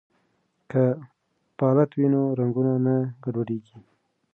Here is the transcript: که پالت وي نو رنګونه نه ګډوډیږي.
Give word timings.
که 0.71 0.83
پالت 1.57 1.89
وي 1.95 2.07
نو 2.13 2.21
رنګونه 2.39 2.73
نه 2.85 2.95
ګډوډیږي. 3.23 3.77